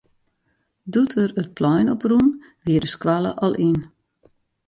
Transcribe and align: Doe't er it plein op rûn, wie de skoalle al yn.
Doe't 0.93 1.15
er 1.23 1.31
it 1.41 1.49
plein 1.57 1.87
op 1.93 2.01
rûn, 2.09 2.29
wie 2.65 2.81
de 2.83 2.89
skoalle 2.95 3.31
al 3.43 3.53
yn. 3.69 3.79